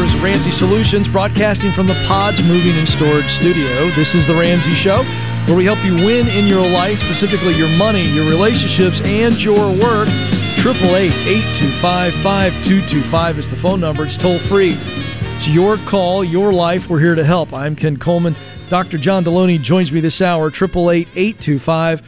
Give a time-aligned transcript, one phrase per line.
[0.00, 3.90] Of Ramsey Solutions, broadcasting from the Pods Moving and Storage Studio.
[3.90, 5.04] This is The Ramsey Show,
[5.44, 9.68] where we help you win in your life, specifically your money, your relationships, and your
[9.68, 10.08] work.
[10.58, 14.06] 888 825 5225 is the phone number.
[14.06, 14.74] It's toll free.
[15.36, 16.88] It's your call, your life.
[16.88, 17.52] We're here to help.
[17.52, 18.34] I'm Ken Coleman.
[18.70, 18.96] Dr.
[18.96, 20.46] John Delony joins me this hour.
[20.46, 22.00] 888 825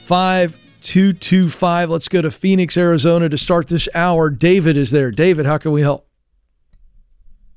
[0.00, 1.90] 5225.
[1.90, 4.30] Let's go to Phoenix, Arizona to start this hour.
[4.30, 5.10] David is there.
[5.10, 6.08] David, how can we help?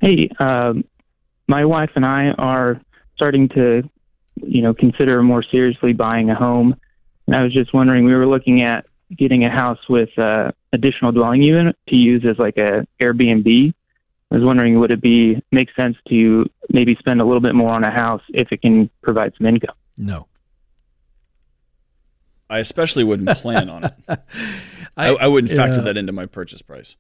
[0.02, 0.84] Hey, um,
[1.48, 2.82] my wife and I are
[3.16, 3.90] starting to,
[4.36, 6.76] you know, consider more seriously buying a home.
[7.26, 11.12] And I was just wondering, we were looking at getting a house with uh, additional
[11.12, 13.74] dwelling unit to use as like a Airbnb.
[14.30, 17.72] I was wondering, would it be make sense to maybe spend a little bit more
[17.72, 19.76] on a house if it can provide some income?
[19.98, 20.28] No.
[22.50, 23.94] I especially wouldn't plan on it.
[24.98, 25.82] I, I, wouldn't factor yeah.
[25.82, 26.96] that into my purchase price.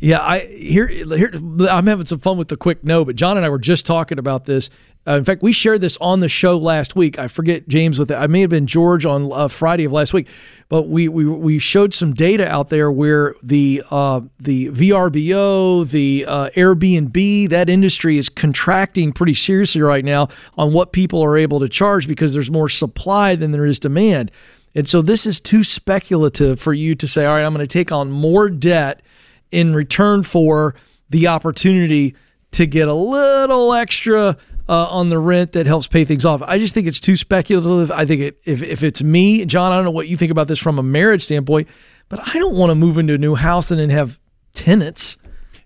[0.00, 1.30] Yeah, I here here
[1.68, 4.18] I'm having some fun with the quick no, but John and I were just talking
[4.18, 4.70] about this.
[5.06, 7.18] Uh, in fact, we shared this on the show last week.
[7.18, 8.16] I forget James with it.
[8.16, 10.28] I may have been George on uh, Friday of last week,
[10.68, 16.24] but we we we showed some data out there where the uh, the VRBO, the
[16.26, 21.60] uh, Airbnb, that industry is contracting pretty seriously right now on what people are able
[21.60, 24.30] to charge because there's more supply than there is demand.
[24.74, 27.72] And so this is too speculative for you to say, all right, I'm going to
[27.72, 29.02] take on more debt
[29.50, 30.74] in return for
[31.08, 32.14] the opportunity
[32.52, 34.36] to get a little extra
[34.68, 36.42] uh, on the rent that helps pay things off.
[36.42, 37.90] I just think it's too speculative.
[37.90, 40.46] I think it, if, if it's me, John, I don't know what you think about
[40.48, 41.68] this from a marriage standpoint,
[42.08, 44.20] but I don't want to move into a new house and then have
[44.54, 45.16] tenants.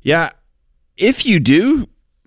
[0.02, 0.30] Yeah.
[0.96, 1.86] If you do,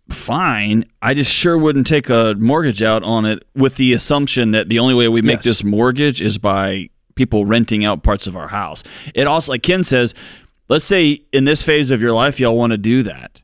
[0.10, 0.86] fine.
[1.02, 4.80] I just sure wouldn't take a mortgage out on it with the assumption that the
[4.80, 5.44] only way we make Yes.
[5.44, 8.84] this mortgage is by people renting out parts of our house.
[9.16, 10.14] It also, like Ken says,
[10.70, 13.42] let's say in this phase of your life, y'all want to do that.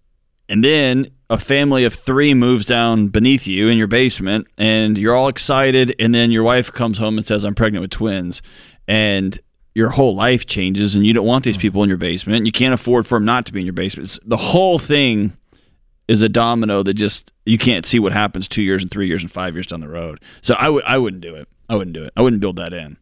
[0.50, 5.16] And then a family of three moves down beneath you in your basement, and you're
[5.16, 5.96] all excited.
[6.00, 8.42] And then your wife comes home and says, I'm pregnant with twins.
[8.88, 9.40] And
[9.74, 12.46] your whole life changes, and you don't want these people in your basement.
[12.46, 14.10] You can't afford for them not to be in your basement.
[14.10, 15.34] It's- the whole thing
[16.08, 19.24] is a domino that just you can't see what happens two years and three years
[19.24, 20.20] and five years down the road.
[20.42, 21.48] So I would I wouldn't do it.
[21.70, 22.12] I wouldn't do it.
[22.18, 22.98] I wouldn't build that in.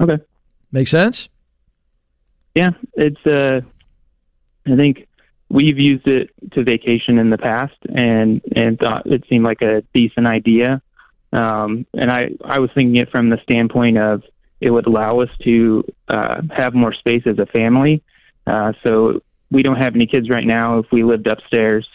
[0.00, 0.18] Okay.
[0.72, 1.28] Make sense?
[2.54, 3.24] Yeah, it's.
[3.26, 3.60] Uh,
[4.66, 5.06] I think
[5.48, 9.82] we've used it to vacation in the past, and and thought it seemed like a
[9.92, 10.80] decent idea.
[11.32, 14.22] Um, and I I was thinking it from the standpoint of
[14.60, 18.02] it would allow us to uh, have more space as a family.
[18.46, 20.78] Uh, so we don't have any kids right now.
[20.78, 21.86] If we lived upstairs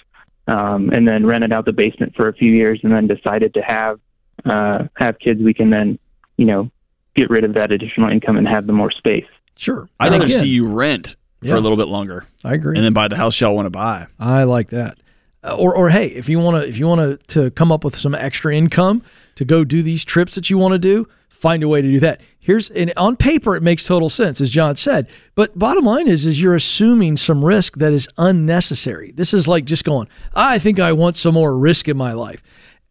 [0.48, 3.62] um, and then rented out the basement for a few years, and then decided to
[3.62, 4.00] have
[4.46, 5.98] uh, have kids, we can then
[6.38, 6.70] you know
[7.16, 9.26] get rid of that additional income and have the more space.
[9.60, 9.90] Sure.
[10.00, 11.52] I'd rather see you rent Yeah.
[11.52, 12.76] for a little bit longer I agree.
[12.78, 14.08] and then buy the house y'all want to buy.
[14.20, 14.98] I like that.
[15.44, 17.84] Uh, Or, or hey, if you want to, if you want to, to come up
[17.84, 19.04] with some extra income
[19.36, 22.00] to go do these trips that you want to do, find a way to do
[22.00, 22.22] that.
[22.42, 25.08] Here's, and on paper, it makes total sense, as John said.
[25.36, 29.12] But bottom line is, is you're assuming some risk that is unnecessary.
[29.12, 32.42] This is like just going, I think I want some more risk in my life.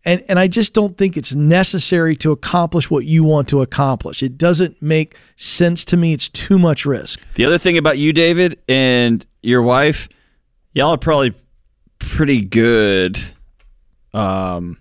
[0.09, 4.23] And, and I just don't think it's necessary to accomplish what you want to accomplish.
[4.23, 6.15] It doesn't make sense to me.
[6.15, 7.21] It's too much risk.
[7.35, 10.09] The other thing about you, David, and your wife,
[10.73, 11.35] y'all are probably
[11.99, 13.19] pretty good
[14.15, 14.79] um,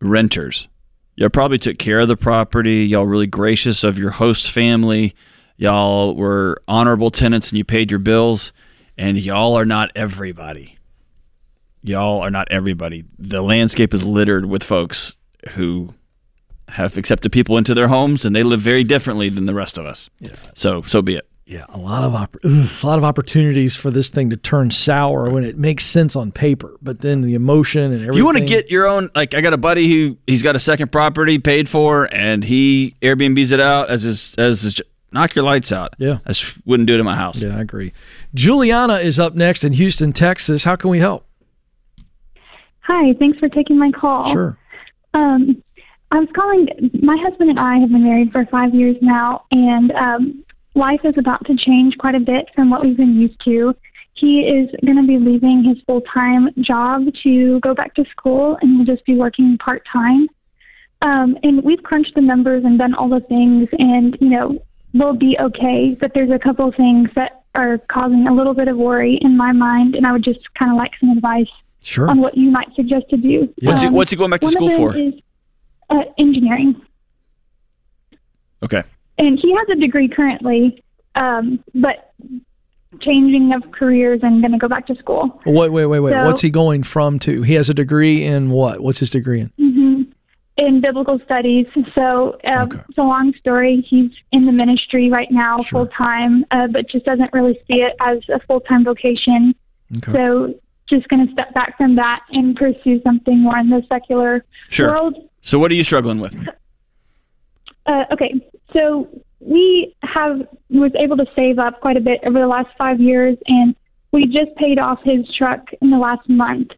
[0.00, 0.66] renters.
[1.14, 2.84] Y'all probably took care of the property.
[2.86, 5.14] Y'all really gracious of your host family.
[5.58, 8.52] Y'all were honorable tenants and you paid your bills.
[8.98, 10.76] And y'all are not everybody.
[11.82, 13.04] Y'all are not everybody.
[13.18, 15.18] The landscape is littered with folks
[15.50, 15.94] who
[16.68, 19.84] have accepted people into their homes and they live very differently than the rest of
[19.84, 20.08] us.
[20.20, 20.30] Yeah.
[20.54, 21.28] So so be it.
[21.44, 25.28] Yeah, a lot of opp- a lot of opportunities for this thing to turn sour
[25.28, 28.16] when it makes sense on paper, but then the emotion and everything.
[28.16, 30.60] You want to get your own like I got a buddy who he's got a
[30.60, 34.80] second property paid for and he Airbnbs it out as his as his
[35.10, 35.94] knock your lights out.
[35.98, 36.18] Yeah.
[36.24, 36.32] I
[36.64, 37.42] wouldn't do it in my house.
[37.42, 37.92] Yeah, I agree.
[38.34, 40.64] Juliana is up next in Houston, Texas.
[40.64, 41.26] How can we help?
[42.82, 44.32] Hi, thanks for taking my call.
[44.32, 44.58] Sure.
[45.14, 45.62] Um,
[46.10, 46.68] I was calling.
[47.00, 50.44] My husband and I have been married for five years now, and um,
[50.74, 53.74] life is about to change quite a bit from what we've been used to.
[54.14, 58.58] He is going to be leaving his full time job to go back to school,
[58.60, 60.28] and will just be working part time.
[61.02, 64.62] Um, and we've crunched the numbers and done all the things, and you know
[64.92, 65.96] we'll be okay.
[65.98, 69.36] But there's a couple of things that are causing a little bit of worry in
[69.36, 71.48] my mind, and I would just kind of like some advice
[71.82, 72.08] Sure.
[72.08, 73.52] on what you might suggest to do.
[73.62, 74.96] What's he Um, what's he going back to school for?
[74.96, 75.14] Is,
[75.90, 76.80] uh, engineering,
[78.62, 78.82] okay.
[79.18, 80.82] and he has a degree currently,
[81.14, 82.12] um, but
[83.00, 85.40] changing of careers and going to go back to school.
[85.46, 86.12] Wait, wait, wait, wait.
[86.12, 87.42] So- What's he going from to?
[87.42, 88.80] He has a degree in what?
[88.80, 89.50] What's his degree in?
[89.58, 90.02] hmm
[90.58, 91.66] In biblical studies.
[91.94, 92.78] So uh, Okay.
[92.88, 93.84] it's a long story.
[93.88, 95.80] He's in the ministry right now, Sure.
[95.80, 99.54] full time, uh, but just doesn't really see it as a full time vocation.
[99.96, 100.12] Okay.
[100.12, 100.54] So
[100.92, 104.88] just going to step back from that and pursue something more in the secular Sure.
[104.88, 105.16] world.
[105.40, 106.36] So what are you struggling with?
[107.84, 108.32] Uh, okay,
[108.76, 109.08] so
[109.40, 110.38] we have
[110.70, 113.74] was able to save up quite a bit over the last five years, and
[114.12, 116.68] we just paid off his truck in the last month.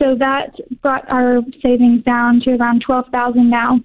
[0.00, 3.80] So that brought our savings down to around twelve thousand now.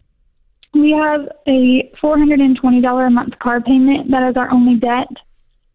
[0.76, 4.12] We have a four hundred and twenty dollar a month car payment.
[4.12, 5.08] That is our only debt,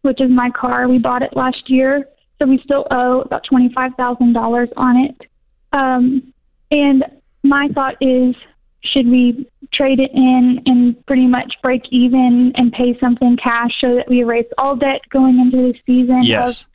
[0.03, 0.87] which is my car.
[0.87, 2.07] We bought it last year,
[2.39, 5.21] so we still owe about twenty five thousand dollars on it.
[5.71, 6.33] Um,
[6.71, 7.03] and
[7.43, 8.35] my thought is,
[8.81, 13.95] should we trade it in and pretty much break even and pay something cash so
[13.95, 16.61] that we erase all debt going into the season Yes.
[16.61, 16.67] of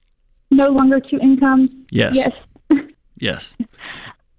[0.50, 1.70] no longer two incomes?
[1.90, 2.14] Yes.
[2.16, 2.32] Yes.
[3.20, 3.56] Yes.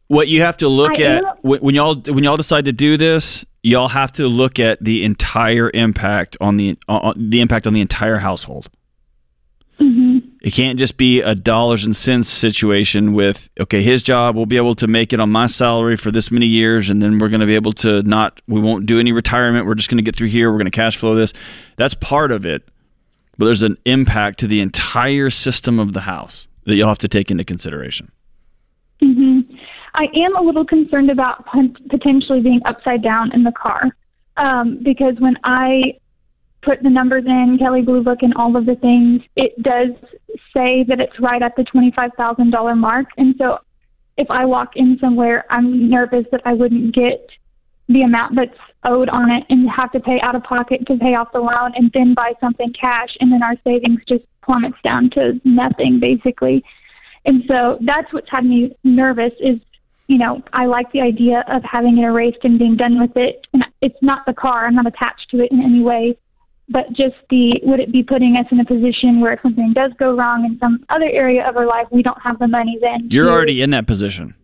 [0.07, 2.95] What you have to look I at am- when y'all when y'all decide to do
[2.97, 7.73] this, y'all have to look at the entire impact on the on the impact on
[7.73, 8.69] the entire household.
[9.77, 10.08] hmm
[10.41, 14.57] It can't just be a dollars and cents situation with okay, his job we'll be
[14.57, 17.41] able to make it on my salary for this many years, and then we're going
[17.41, 19.65] to be able to not we won't do any retirement.
[19.65, 20.49] We're just going to get through here.
[20.49, 21.33] We're going to cash flow this.
[21.75, 22.63] That's part of it,
[23.37, 27.07] but there's an impact to the entire system of the house that you'll have to
[27.07, 28.11] take into consideration.
[29.01, 29.41] hmm
[29.95, 31.45] I am a little concerned about
[31.89, 33.89] potentially being upside down in the car
[34.37, 35.98] um, because when I
[36.61, 39.89] put the numbers in, Kelley Blue Book, and all of the things, it does
[40.55, 43.07] say that it's right at the twenty-five thousand dollar mark.
[43.17, 43.59] And so,
[44.17, 47.29] if I walk in somewhere, I'm nervous that I wouldn't get
[47.87, 51.15] the amount that's owed on it and have to pay out of pocket to pay
[51.15, 55.09] off the loan and then buy something cash, and then our savings just plummets down
[55.11, 56.63] to nothing basically.
[57.25, 59.59] And so that's what's had me nervous is,
[60.07, 63.45] you know, I like the idea of having it erased and being done with it.
[63.53, 66.17] And it's not the car, I'm not attached to it in any way.
[66.71, 69.91] But just the, would it be putting us in a position where if something does
[69.97, 73.07] go wrong in some other area of our life, we don't have the money then?
[73.09, 74.35] You're to- already in that position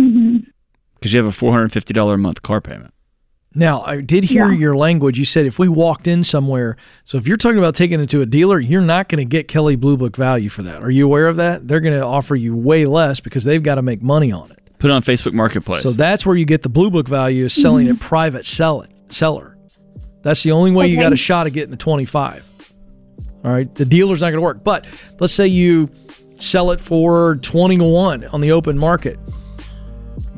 [0.00, 0.46] Mhm.
[0.94, 2.92] because you have a four hundred fifty dollar a month car payment.
[3.54, 4.58] Now, I did hear Yeah.
[4.58, 5.18] your language.
[5.18, 8.20] You said if we walked in somewhere, so if you're talking about taking it to
[8.20, 10.82] a dealer, you're not going to get Kelley Blue Book value for that.
[10.82, 11.66] Are you aware of that?
[11.66, 14.58] They're going to offer you way less because they've got to make money on it.
[14.78, 15.82] Put it on Facebook Marketplace.
[15.82, 19.56] So that's where you get the Blue Book value is selling it private selling seller.
[20.22, 22.44] That's the only way you got a shot at getting the 25.
[23.44, 24.64] All right, the dealer's not going to work.
[24.64, 24.84] But
[25.20, 25.90] let's say you
[26.36, 29.18] sell it for 21 on the open market.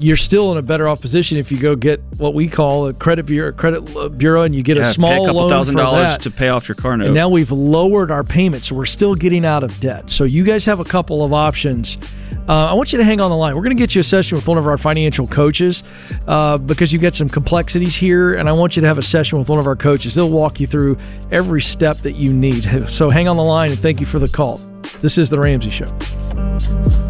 [0.00, 2.94] You're still in a better off position if you go get what we call a
[2.94, 3.82] credit bureau, credit
[4.18, 6.22] bureau, and you get Yeah, a small a couple loan thousand for dollars that.
[6.22, 7.06] to pay off your car note.
[7.06, 10.10] And now we've lowered our payments, so we're still getting out of debt.
[10.10, 11.98] So you guys have a couple of options.
[12.48, 13.54] Uh, I want you to hang on the line.
[13.54, 15.82] We're going to get you a session with one of our financial coaches
[16.26, 19.38] uh, because you've got some complexities here, and I want you to have a session
[19.38, 20.14] with one of our coaches.
[20.14, 20.96] They'll walk you through
[21.30, 22.64] every step that you need.
[22.90, 24.56] So hang on the line, and thank you for the call.
[25.02, 27.09] This is the Ramsey Show.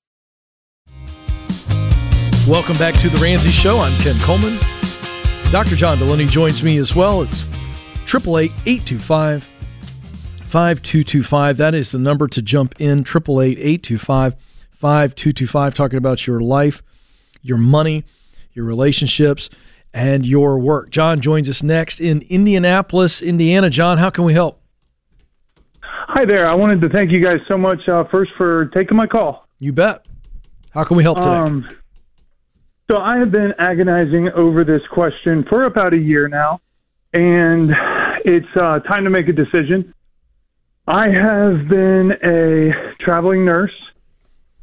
[2.47, 3.77] Welcome back to the Ramsey Show.
[3.77, 4.57] I'm Ken Coleman.
[5.51, 5.75] Dr.
[5.75, 7.21] John Delony joins me as well.
[7.21, 7.47] It's
[8.07, 9.43] 888 825
[10.45, 11.57] 5225.
[11.57, 14.35] That is the number to jump in 888 825
[14.71, 15.73] 5225.
[15.75, 16.81] Talking about your life,
[17.43, 18.05] your money,
[18.53, 19.51] your relationships,
[19.93, 20.89] and your work.
[20.89, 23.69] John joins us next in Indianapolis, Indiana.
[23.69, 24.59] John, how can we help?
[25.83, 26.49] Hi there.
[26.49, 29.47] I wanted to thank you guys so much uh, first for taking my call.
[29.59, 30.07] You bet.
[30.71, 31.29] How can we help today?
[31.29, 31.67] Um,
[32.91, 36.59] so I have been agonizing over this question for about a year now,
[37.13, 37.71] and
[38.25, 39.93] it's uh, time to make a decision.
[40.87, 43.71] I have been a traveling nurse.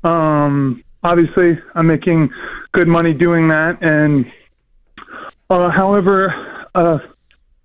[0.04, 2.28] Um, obviously, I'm making
[2.72, 4.26] good money doing that, and
[5.48, 6.98] uh, however, uh,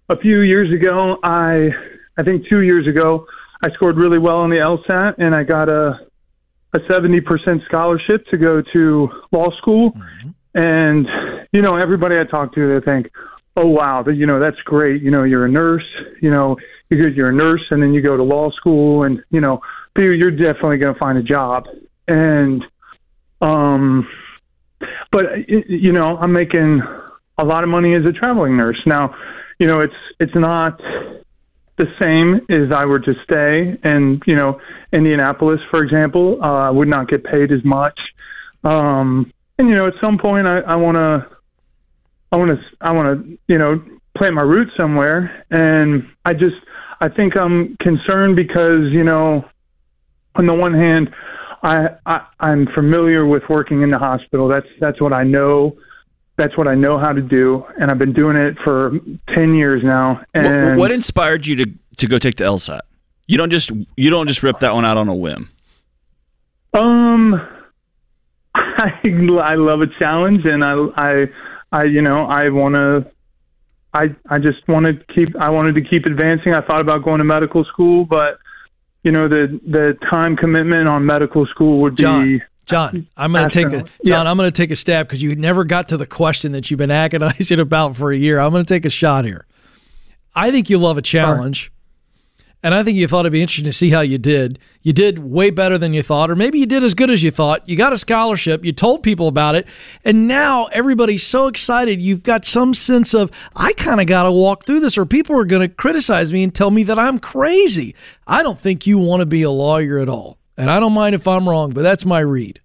[0.08, 1.72] a few years ago, I
[2.18, 3.28] I think two years ago,
[3.62, 6.08] I scored really well on the LSAT, and I got a
[6.74, 9.92] a 70% scholarship to go to law school.
[9.92, 10.13] Mm-hmm.
[10.56, 11.08] And
[11.52, 13.12] you know, everybody I talk to, they think,
[13.56, 15.02] "Oh wow, you know, that's great.
[15.02, 15.86] You know, you're a nurse.
[16.22, 16.58] You know,
[16.90, 19.62] you're you're a nurse, and then you go to law school, and you know,
[19.96, 21.66] you're definitely going to find a job."
[22.08, 22.64] And
[23.42, 24.08] um,
[25.12, 26.82] but you know, I'm making
[27.38, 29.16] a lot of money as a traveling nurse now.
[29.60, 30.80] You know, it's it's not
[31.78, 34.60] the same as I were to stay and you know,
[34.92, 36.40] Indianapolis, for example.
[36.42, 38.00] Uh, I would not get paid as much.
[38.64, 41.28] Um, and you know, at some point, I want to,
[42.32, 43.84] I want to, I want to, you know,
[44.18, 45.46] plant my roots somewhere.
[45.52, 46.56] And I just,
[47.02, 49.46] I think I'm concerned because you know,
[50.36, 51.14] on the one hand,
[51.62, 54.48] I, I I'm familiar with working in the hospital.
[54.48, 55.78] That's that's what I know
[56.36, 59.00] that's what I know how to do, and I've been doing it for
[59.34, 60.22] ten years now.
[60.34, 62.82] And what, what inspired you to to go take the LSAT?
[63.28, 65.50] You don't just you don't just rip that one out on a whim.
[66.74, 67.40] Um,
[68.56, 69.00] I
[69.42, 71.26] I love a challenge, and I I
[71.72, 73.12] I you know I want to.
[73.94, 76.54] I I just wanted to keep I wanted to keep advancing.
[76.54, 78.40] I thought about going to medical school, but
[79.04, 83.50] you know the the time commitment on medical school would John, be John, I'm going
[83.50, 83.90] to take a John.
[84.04, 84.22] Yeah.
[84.24, 86.78] I'm going to take a stab because you never got to the question that you've
[86.78, 88.40] been agonizing about for a year.
[88.40, 89.46] I'm going to take a shot here.
[90.36, 91.72] I think you love a challenge.
[92.64, 94.58] And I think you thought it'd be interesting to see how you did.
[94.82, 97.30] You did way better than you thought, or maybe you did as good as you
[97.30, 97.68] thought.
[97.68, 98.64] You got a scholarship.
[98.64, 99.68] You told people about it,
[100.04, 102.02] and now everybody's so excited.
[102.02, 105.38] You've got some sense of I kind of got to walk through this, or people
[105.38, 107.96] are going to criticize me and tell me that I'm crazy.
[108.26, 110.38] I don't think you want to be a lawyer at all.
[110.58, 112.62] And I don't mind if I'm wrong, but that's my read.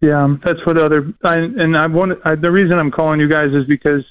[0.00, 1.12] Yeah, that's what other.
[1.22, 4.02] I, and I want I, the reason I'm calling you guys is because,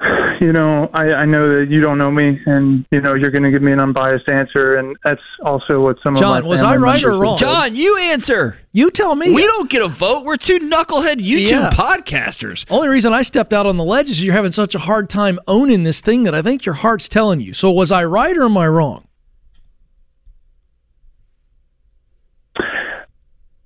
[0.40, 3.42] you know, I, I know that you don't know me, and you know you're going
[3.42, 6.48] to give me an unbiased answer, and that's also what some John, of my John,
[6.48, 7.36] was I right or wrong?
[7.38, 8.58] John, you answer.
[8.72, 9.32] You tell me.
[9.32, 10.24] We don't get a vote.
[10.24, 11.70] We're two knucklehead YouTube yeah.
[11.70, 12.64] podcasters.
[12.70, 15.40] Only reason I stepped out on the ledge is you're having such a hard time
[15.48, 17.52] owning this thing that I think your heart's telling you.
[17.52, 19.08] So was I right or am I wrong?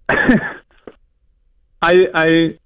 [1.82, 2.58] I I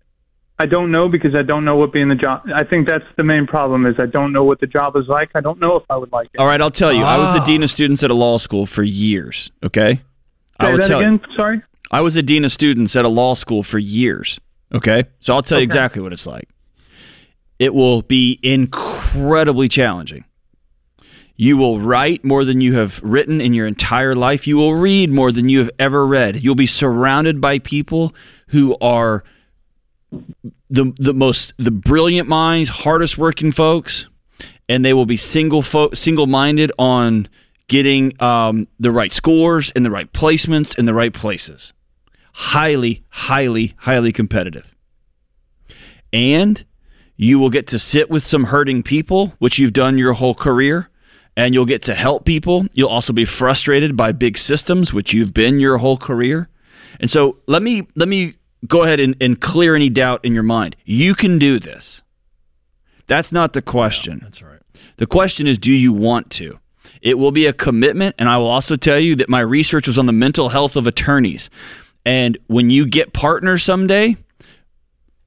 [0.59, 2.49] I don't know because I don't know what being the job.
[2.55, 5.31] I think that's the main problem is I don't know what the job is like.
[5.35, 6.41] I don't know if I would like it.
[6.41, 7.03] All right, I'll tell you.
[7.03, 7.17] Ah.
[7.17, 9.51] I was a dean of students at a law school for years.
[9.63, 10.03] Okay, Say
[10.61, 11.21] I will that tell again.
[11.29, 11.63] You, Sorry.
[11.91, 14.41] I was a dean of students at a law school for years.
[14.75, 15.63] Okay, so I'll tell okay.
[15.63, 16.49] you exactly what it's like.
[17.59, 20.25] It will be incredibly challenging.
[21.37, 24.47] You will write more than you have written in your entire life.
[24.47, 26.43] You will read more than you have ever read.
[26.43, 28.15] You'll be surrounded by people
[28.49, 29.23] who are
[30.69, 34.09] the the most the brilliant minds, hardest working folks,
[34.69, 37.29] and they will be single fo- single minded on
[37.69, 41.73] getting um, the right scores and the right placements in the right places.
[42.33, 44.77] Highly, highly, highly competitive.
[46.13, 46.65] And
[47.17, 50.91] you will get to sit with some hurting people, which you've done your whole career,
[51.37, 52.67] and you'll get to help people.
[52.73, 56.49] You'll also be frustrated by big systems, which you've been your whole career.
[57.01, 58.35] And so let me let me
[58.67, 60.77] go ahead and, and clear any doubt in your mind.
[60.85, 62.03] You can do this.
[63.07, 64.21] That's not the question.
[64.23, 64.61] that's right.
[64.97, 66.59] The question is, do you want to?
[67.03, 69.99] It will be a commitment, and I will also tell you that my research was
[69.99, 71.51] on the mental health of attorneys.
[72.05, 74.17] And when you get partners someday,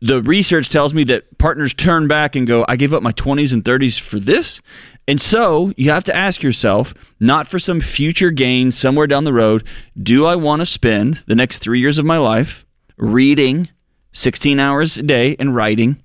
[0.02, 3.52] the research tells me that partners turn back and go, I gave up my 20s
[3.52, 4.62] and 30s for this.
[5.08, 9.34] And so you have to ask yourself, not for some future gain somewhere down the
[9.34, 9.66] road,
[10.02, 12.66] do I want to spend the next three years of my life
[13.00, 13.70] reading
[14.12, 16.04] 16 hours a day and writing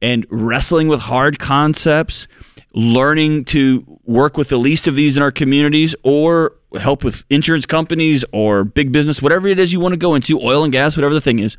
[0.00, 2.28] and wrestling with hard concepts,
[2.74, 7.66] learning to work with the least of these in our communities or help with insurance
[7.66, 10.96] companies or big business, whatever it is you want to go into, oil and gas,
[10.96, 11.56] whatever the thing is.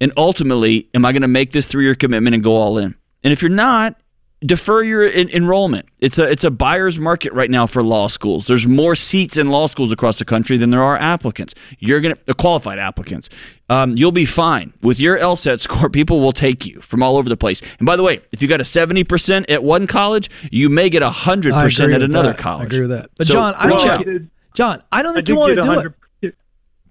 [0.00, 2.94] And ultimately, am I going to make this three year commitment and go all in?
[3.24, 4.00] And if you're not,
[4.40, 5.88] defer your en- enrollment.
[5.98, 8.46] It's a it's a buyer's market right now for law schools.
[8.46, 11.54] There's more seats in law schools across the country than there are applicants.
[11.78, 13.28] You're gonna uh, qualified applicants.
[13.68, 15.90] Um, you'll be fine with your LSAT score.
[15.90, 17.62] People will take you from all over the place.
[17.78, 20.88] And by the way, if you got a seventy percent at one college, you may
[20.88, 22.38] get hundred percent at another that.
[22.38, 22.64] college.
[22.64, 23.10] I agree with that.
[23.16, 25.92] But so, John, I don't think John, I don't think I you want to do
[26.28, 26.34] it.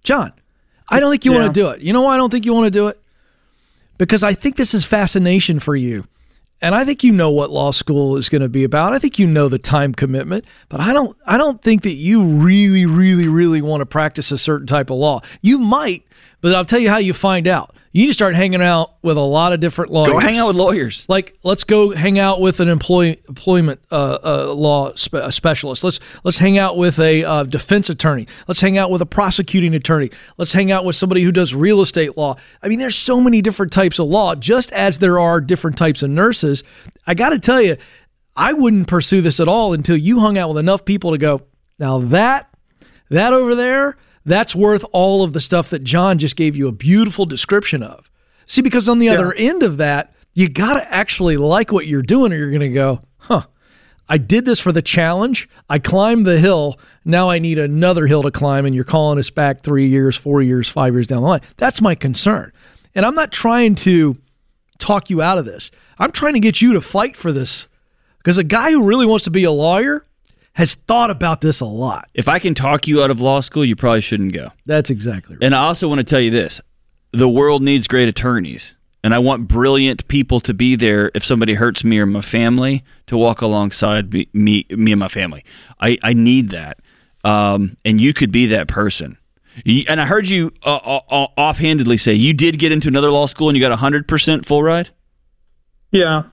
[0.04, 0.34] John,
[0.90, 1.40] I don't think you yeah.
[1.40, 1.82] want to do it.
[1.82, 3.00] You know why I don't think you want to do it?
[3.98, 6.08] Because I think this is fascination for you
[6.62, 8.94] and I think you know what law school is going to be about.
[8.94, 12.24] I think you know the time commitment, but I don't I don't think that you
[12.24, 15.22] really really really want to practice a certain type of law.
[15.42, 16.04] You might,
[16.42, 17.76] but I'll tell you how you find out.
[17.92, 20.12] You need to start hanging out with a lot of different lawyers.
[20.12, 21.06] Go hang out with lawyers.
[21.08, 25.84] Like, let's go hang out with an employee employment uh, uh, law spe- specialist.
[25.84, 28.28] Let's let's hang out with a uh, defense attorney.
[28.48, 30.12] Let's hang out with a prosecuting attorney.
[30.38, 32.36] Let's hang out with somebody who does real estate law.
[32.62, 36.04] I mean, there's so many different types of law, just as there are different types
[36.04, 36.64] of nurses.
[37.06, 37.78] I got to tell you,
[38.36, 41.42] I wouldn't pursue this at all until you hung out with enough people to go.
[41.80, 42.50] Now that
[43.10, 46.74] that over there that's worth all of the stuff that John just gave you a
[46.74, 48.12] beautiful description of.
[48.46, 49.14] See, because on the yeah.
[49.14, 52.60] other end of that, you got to actually like what you're doing, or you're going
[52.60, 53.44] to go, huh,
[54.10, 55.48] I did this for the challenge.
[55.70, 56.78] I climbed the hill.
[57.06, 60.42] Now I need another hill to climb, and you're calling us back three years, four
[60.42, 61.42] years, five years down the line.
[61.56, 62.52] That's my concern.
[62.96, 64.18] And I'm not trying to
[64.78, 65.72] talk you out of this.
[66.00, 67.68] I'm trying to get you to fight for this
[68.18, 70.06] because a guy who really wants to be a lawyer
[70.58, 72.10] has thought about this a lot.
[72.16, 74.52] If I can talk you out of law school, you probably shouldn't go.
[74.66, 75.44] That's exactly right.
[75.44, 76.60] And I also want to tell you this
[77.12, 78.74] the world needs great attorneys.
[79.04, 82.84] And I want brilliant people to be there if somebody hurts me or my family
[83.06, 85.46] to walk alongside me, me, me and my family.
[85.80, 86.80] I, I need that.
[87.24, 89.18] Um, and you could be that person.
[89.88, 93.28] And I heard you uh, uh, uh offhandedly say you did get into another law
[93.28, 94.90] school and you got 100% full ride?
[95.92, 96.24] Yeah.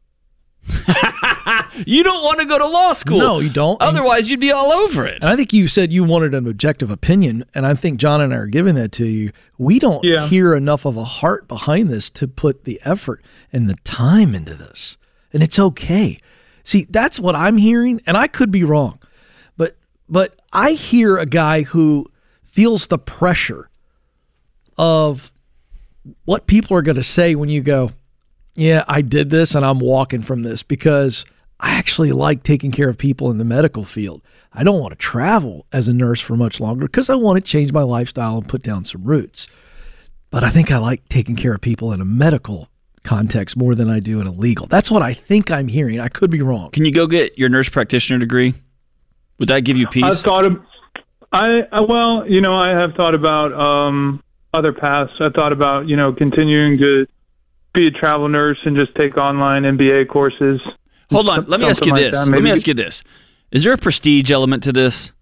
[1.86, 3.18] you don't want to go to law school.
[3.18, 3.80] No, you don't.
[3.82, 5.16] Otherwise, you'd be all over it.
[5.22, 8.32] And I think you said you wanted an objective opinion, and I think John and
[8.32, 9.32] I are giving that to you.
[9.58, 10.26] We don't yeah.
[10.28, 14.54] hear enough of a heart behind this to put the effort and the time into
[14.54, 14.96] this.
[15.32, 16.18] And it's okay.
[16.62, 18.98] See, that's what I'm hearing, and I could be wrong.
[19.56, 19.76] But
[20.08, 22.06] but I hear a guy who
[22.42, 23.68] feels the pressure
[24.78, 25.32] of
[26.24, 27.90] what people are going to say when you go,
[28.54, 31.24] yeah, I did this and I'm walking from this because
[31.64, 34.20] I actually like taking care of people in the medical field.
[34.52, 37.42] I don't want to travel as a nurse for much longer because I want to
[37.42, 39.48] change my lifestyle and put down some roots.
[40.30, 42.68] But I think I like taking care of people in a medical
[43.02, 44.66] context more than I do in a legal.
[44.66, 46.00] That's what I think I'm hearing.
[46.00, 46.70] I could be wrong.
[46.70, 48.52] Can you go get your nurse practitioner degree?
[49.38, 50.04] Would that give you peace?
[50.04, 50.60] I thought of,
[51.32, 54.22] I, I well, you know, I have thought about um,
[54.52, 55.12] other paths.
[55.18, 57.06] I thought about you know continuing to
[57.72, 60.60] be a travel nurse and just take online MBA courses.
[61.10, 62.28] Hold on, let me ask you like this.
[62.28, 63.02] Let me ask you this:
[63.50, 65.12] Is there a prestige element to this?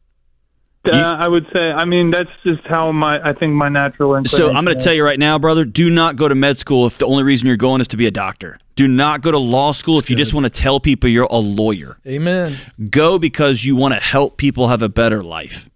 [0.85, 1.71] Uh, I would say.
[1.71, 4.25] I mean, that's just how my I think my natural.
[4.27, 5.65] So I'm going to tell you right now, brother.
[5.65, 8.07] Do not go to med school if the only reason you're going is to be
[8.07, 8.59] a doctor.
[8.75, 11.29] Do not go to law school that's if you just want to tell people you're
[11.31, 11.99] a lawyer.
[12.07, 12.59] Amen.
[12.91, 15.69] Go because you want to help people have a better life.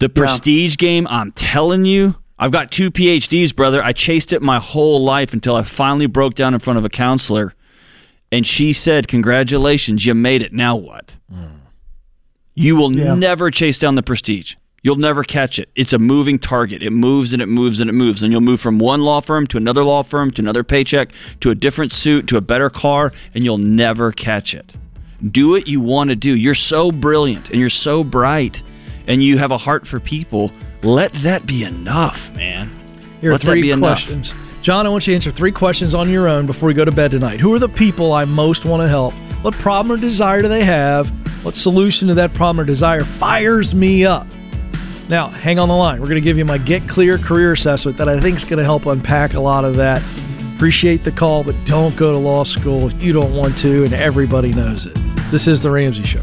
[0.00, 0.88] The prestige yeah.
[0.88, 3.82] game, I'm telling you, I've got two PhDs, brother.
[3.82, 6.88] I chased it my whole life until I finally broke down in front of a
[6.88, 7.54] counselor.
[8.32, 10.52] And she said, Congratulations, you made it.
[10.52, 11.16] Now what?
[11.32, 11.60] Mm.
[12.54, 13.14] You will yeah.
[13.14, 14.54] never chase down the prestige.
[14.82, 15.68] You'll never catch it.
[15.74, 16.82] It's a moving target.
[16.82, 18.22] It moves and it moves and it moves.
[18.22, 21.50] And you'll move from one law firm to another law firm to another paycheck to
[21.50, 24.72] a different suit to a better car, and you'll never catch it.
[25.30, 26.34] Do what you want to do.
[26.34, 28.62] You're so brilliant and you're so bright
[29.06, 30.50] and you have a heart for people
[30.82, 32.70] let that be enough, man.
[33.20, 34.32] Here are Let three questions.
[34.32, 34.49] Enough.
[34.62, 36.92] John, I want you to answer three questions on your own before we go to
[36.92, 37.40] bed tonight.
[37.40, 39.14] Who are the people I most want to help?
[39.40, 41.08] What problem or desire do they have?
[41.42, 44.26] What solution to that problem or desire fires me up?
[45.08, 45.98] Now, hang on the line.
[45.98, 48.58] We're going to give you my Get Clear career assessment that I think is going
[48.58, 50.02] to help unpack a lot of that.
[50.56, 52.92] Appreciate the call, but don't go to law school.
[52.92, 54.94] You don't want to, and everybody knows it.
[55.30, 56.22] This is The Ramsey Show.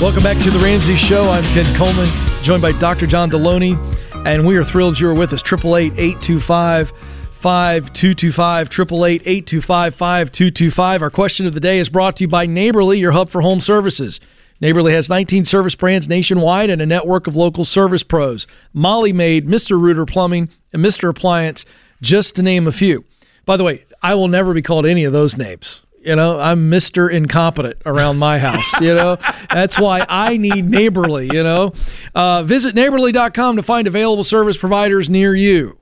[0.00, 1.24] Welcome back to the Ramsey Show.
[1.24, 2.08] I'm Ken Coleman,
[2.42, 3.06] joined by Dr.
[3.06, 3.76] John Delony,
[4.24, 5.42] and we are thrilled you are with us.
[5.42, 6.90] 888 825
[7.32, 11.02] 5225 888 825 5225.
[11.02, 13.60] Our question of the day is brought to you by Neighborly, your hub for home
[13.60, 14.20] services.
[14.58, 18.46] Neighborly has 19 service brands nationwide and a network of local service pros.
[18.72, 19.78] Molly Maid, Mr.
[19.78, 21.10] Rooter Plumbing, and Mr.
[21.10, 21.66] Appliance,
[22.00, 23.04] just to name a few.
[23.44, 25.82] By the way, I will never be called any of those names.
[26.00, 27.12] You know, I'm Mr.
[27.12, 28.80] Incompetent around my house.
[28.80, 29.18] You know,
[29.52, 31.28] that's why I need Neighborly.
[31.30, 31.74] You know,
[32.14, 35.78] uh, visit neighborly.com to find available service providers near you.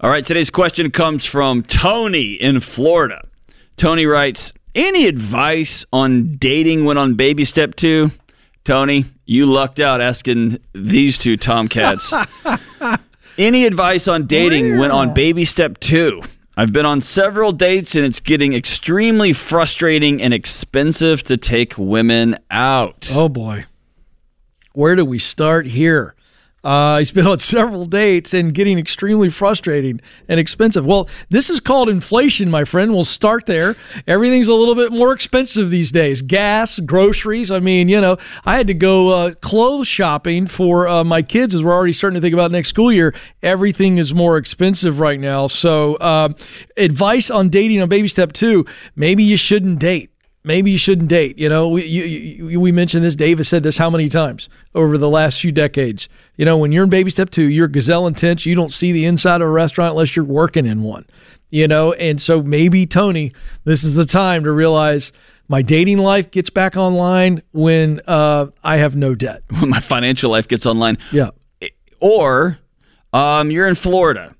[0.00, 3.26] All right, today's question comes from Tony in Florida.
[3.76, 8.12] Tony writes, "Any advice on dating when on baby step 2?"
[8.64, 12.12] Tony, you lucked out asking these two tomcats.
[13.38, 16.22] Any advice on dating when on baby step 2?
[16.58, 22.38] I've been on several dates and it's getting extremely frustrating and expensive to take women
[22.50, 23.10] out.
[23.12, 23.66] Oh boy.
[24.72, 26.15] Where do we start here?
[26.66, 30.84] Uh, he's been on several dates and getting extremely frustrating and expensive.
[30.84, 32.92] Well, this is called inflation, my friend.
[32.92, 33.76] We'll start there.
[34.08, 36.22] Everything's a little bit more expensive these days.
[36.22, 37.52] Gas, groceries.
[37.52, 41.54] I mean, you know, I had to go uh, clothes shopping for uh, my kids
[41.54, 43.14] as we're already starting to think about next school year.
[43.44, 45.46] Everything is more expensive right now.
[45.46, 46.30] So, uh,
[46.76, 50.10] advice on dating on baby step two maybe you shouldn't date
[50.46, 51.38] maybe you shouldn't date.
[51.38, 53.16] You know, we, you, you, we mentioned this.
[53.16, 56.08] Dave has said this how many times over the last few decades.
[56.36, 58.46] You know, when you're in baby step two, you're gazelle intense.
[58.46, 61.04] You don't see the inside of a restaurant unless you're working in one.
[61.50, 63.32] You know, and so maybe Tony,
[63.64, 65.12] this is the time to realize
[65.48, 69.42] my dating life gets back online when uh, I have no debt.
[69.60, 70.98] When my financial life gets online.
[71.12, 71.30] Yeah.
[72.00, 72.58] Or
[73.12, 74.35] um, you're in Florida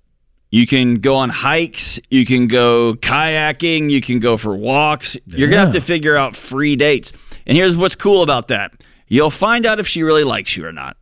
[0.50, 5.16] you can go on hikes, you can go kayaking, you can go for walks.
[5.26, 7.12] You're going to have to figure out free dates.
[7.46, 8.72] And here's what's cool about that
[9.09, 10.96] you'll find out if she really likes you or not.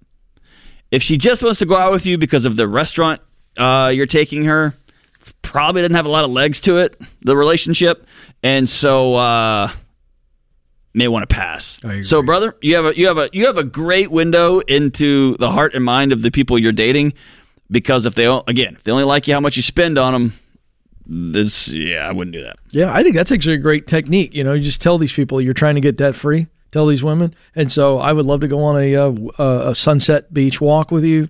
[0.90, 3.20] If she just wants to go out with you because of the restaurant
[3.56, 4.74] uh, you're taking her,
[5.42, 8.06] probably doesn't have a lot of legs to it, the relationship.
[8.42, 9.70] And so, uh,
[10.92, 11.78] may want to pass.
[12.04, 15.50] So, brother, you have a you have a you have a great window into the
[15.50, 17.14] heart and mind of the people you're dating
[17.70, 20.34] because if they again if they only like you how much you spend on them
[21.06, 22.56] this yeah i wouldn't do that.
[22.70, 25.40] Yeah i think that's actually a great technique you know you just tell these people
[25.40, 27.34] you're trying to get debt free tell these women.
[27.54, 31.04] And so i would love to go on a, uh, a sunset beach walk with
[31.04, 31.28] you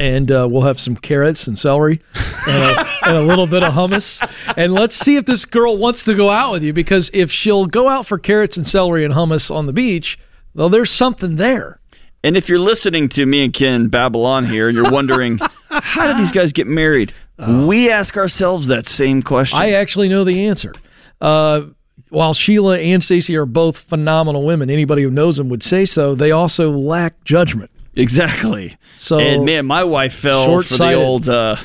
[0.00, 2.00] and uh, we'll have some carrots and celery
[2.48, 4.20] and a, and a, little bit of hummus.
[4.56, 7.66] And let's see if this girl wants to go out with you because if she'll
[7.66, 10.18] go out for carrots and celery and hummus on the beach
[10.54, 11.80] well there's something there
[12.26, 15.38] and if you're listening to me and Ken Babylon here and you're wondering,
[15.70, 17.12] how do these guys get married?
[17.38, 19.60] Uh, we ask ourselves that same question.
[19.60, 20.72] I actually know the answer.
[21.20, 21.66] Uh,
[22.08, 26.16] while Sheila and Stacy are both phenomenal women, anybody who knows them would say so,
[26.16, 27.70] they also lack judgment.
[27.94, 28.76] Exactly.
[28.98, 31.56] So, and man, my wife fell for the old uh,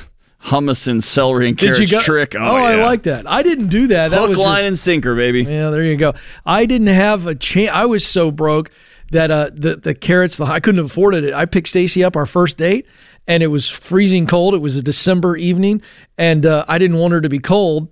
[0.44, 2.36] hummus and celery and carrots go- trick.
[2.36, 2.64] Oh, oh yeah.
[2.64, 3.26] I like that.
[3.26, 4.12] I didn't do that.
[4.12, 5.42] That Hook, was line, just, and sinker, baby.
[5.44, 6.14] Yeah, there you go.
[6.46, 7.72] I didn't have a chance.
[7.74, 8.70] I was so broke
[9.12, 11.34] that uh, the the carrots, the, I couldn't have afforded it.
[11.34, 12.88] I picked Stacy up our first date,
[13.28, 14.56] and it was freezing cold.
[14.56, 15.82] It was a December evening,
[16.18, 17.90] and uh, I didn't want her to be cold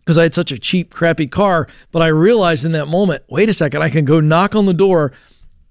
[0.00, 1.68] because I had such a cheap, crappy car.
[1.92, 4.74] But I realized in that moment, wait a second, I can go knock on the
[4.74, 5.12] door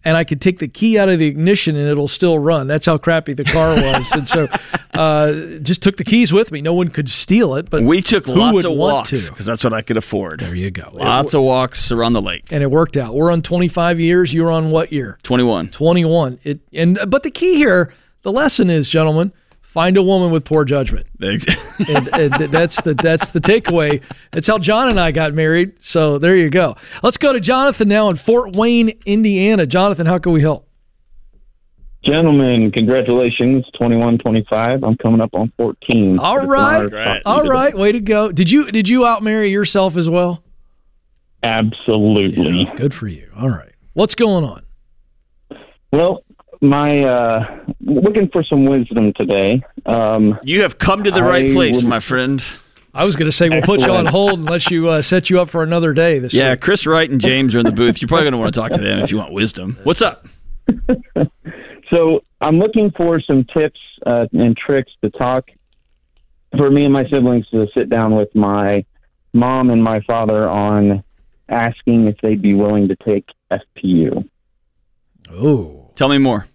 [0.08, 2.67] and I could take the key out of the ignition and it'll still run.
[2.67, 4.10] That's how crappy the car was.
[4.13, 4.48] and so
[4.93, 6.62] uh, just took the keys with me.
[6.62, 9.82] No one could steal it, but we took lots of walks because that's what I
[9.82, 10.39] could afford.
[10.39, 10.91] There you go.
[10.93, 12.46] Lots it, of walks around the lake.
[12.52, 13.15] And it worked out.
[13.15, 14.34] We're on 25 years.
[14.34, 15.17] You're on what year?
[15.24, 15.72] 21.
[15.72, 16.39] 21.
[16.41, 19.34] It and but the key here, the lesson is, gentlemen,
[19.68, 21.06] find a woman with poor judgment.
[21.20, 24.02] and, and that's the that's the takeaway.
[24.34, 25.74] It's how John and I got married.
[25.82, 26.78] So there you go.
[27.04, 29.66] Let's go to Jonathan now in Fort Wayne, Indiana.
[29.66, 30.68] Jonathan, how can we help?
[32.04, 34.84] Gentlemen, congratulations, 21, 25.
[34.84, 36.20] I'm coming up on 14.
[36.20, 37.22] All right.
[37.26, 37.76] All right.
[37.76, 38.32] Way to go.
[38.32, 40.44] Did you did you outmarry yourself as well?
[41.44, 42.64] Absolutely.
[42.64, 43.30] Yeah, good for you.
[43.38, 43.74] All right.
[43.94, 44.64] What's going on?
[45.92, 46.24] Well,
[46.62, 49.62] my uh, looking for some wisdom today.
[49.86, 52.43] Um, you have come to the right place, my friend.
[52.93, 55.39] I was going to say we'll put you on hold unless you uh, set you
[55.39, 56.17] up for another day.
[56.17, 56.62] This yeah, week.
[56.62, 58.02] Chris Wright and James are in the booth.
[58.02, 59.78] You're probably going to want to talk to them if you want wisdom.
[59.84, 60.28] What's up?
[61.91, 65.50] so I'm looking for some tips uh, and tricks to talk
[66.56, 68.84] for me and my siblings to sit down with my
[69.34, 71.04] mom and my father on
[71.50, 74.28] asking if they'd be willing to take FPU.
[75.32, 75.92] Oh.
[75.96, 76.48] Tell me more.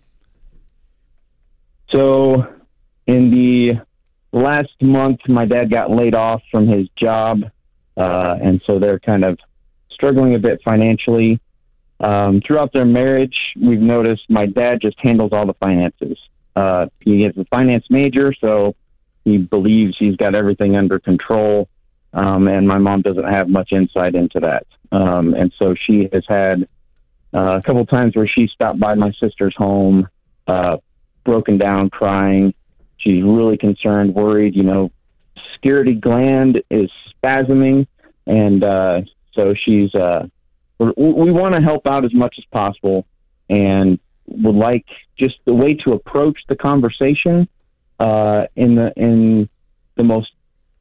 [1.91, 2.47] So,
[3.07, 3.81] in the
[4.33, 7.43] last month, my dad got laid off from his job,
[7.97, 9.39] uh, and so they're kind of
[9.91, 11.41] struggling a bit financially.
[12.01, 16.19] Um, throughout their marriage, we've noticed my dad just handles all the finances.
[16.57, 18.75] Uh, he is a finance major, so
[19.25, 21.69] he believes he's got everything under control,
[22.13, 24.67] um, and my mom doesn't have much insight into that.
[24.91, 26.69] Um, and so she has had
[27.35, 30.09] uh, a couple times where she stopped by my sister's home,
[30.47, 30.77] uh,
[31.25, 32.55] broken down, crying.
[32.99, 34.55] She's really concerned, worried.
[34.55, 34.93] You know,
[35.55, 36.91] security gland is
[37.23, 37.87] spasming,
[38.27, 39.03] and uh,
[39.35, 39.95] so she's.
[39.95, 40.27] Uh,
[40.79, 43.07] we want to help out as much as possible,
[43.49, 47.49] and would like just the way to approach the conversation
[48.01, 49.49] uh, in the in
[49.95, 50.33] the most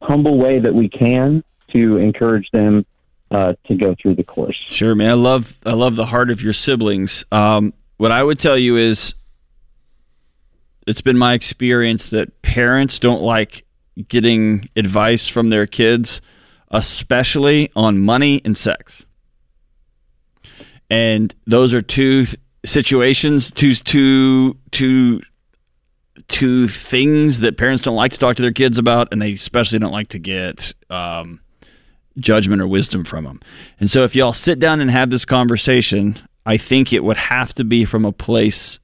[0.01, 2.85] humble way that we can to encourage them
[3.32, 4.58] uh, to go through the course.
[4.67, 5.10] Sure, man.
[5.10, 7.24] I love I love the heart of your siblings.
[7.32, 9.13] Um, what I would tell you is,
[10.88, 13.65] it's been my experience that parents don't like
[14.08, 16.22] getting advice from their kids,
[16.70, 19.06] especially on money and sex.
[20.89, 22.26] And those are two
[22.65, 25.22] situations, two two two
[26.28, 29.80] two things that parents don't like to talk to their kids about, and they especially
[29.80, 31.40] don't like to get um,
[32.21, 33.39] judgment or wisdom from them.
[33.79, 37.53] And so, if y'all sit down and have this conversation, I think it would have
[37.55, 38.79] to be from a place